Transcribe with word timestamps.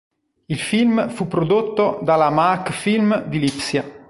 Il 0.47 0.57
film 0.57 1.09
fu 1.09 1.27
prodotto 1.27 1.99
dalla 2.01 2.31
Maak-Film 2.31 3.25
di 3.25 3.37
Lipsia. 3.37 3.87